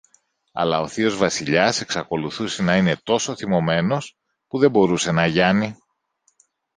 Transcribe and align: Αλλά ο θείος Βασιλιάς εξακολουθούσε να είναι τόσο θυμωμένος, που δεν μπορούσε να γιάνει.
Αλλά 0.51 0.79
ο 0.79 0.87
θείος 0.87 1.17
Βασιλιάς 1.17 1.81
εξακολουθούσε 1.81 2.63
να 2.63 2.75
είναι 2.77 2.97
τόσο 3.03 3.35
θυμωμένος, 3.35 4.17
που 4.47 4.57
δεν 4.59 4.69
μπορούσε 4.71 5.11
να 5.11 5.25
γιάνει. 5.25 5.75